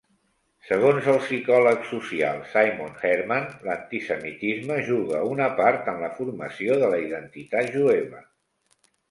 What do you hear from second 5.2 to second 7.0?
una part en la formació de